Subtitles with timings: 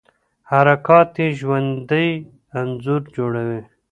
[0.49, 2.09] حرکات یې ژوندی
[2.59, 3.61] انځور جوړوي.